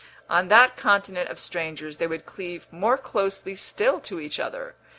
[0.31, 4.73] On that continent of strangers they would cleave more closely still to each other.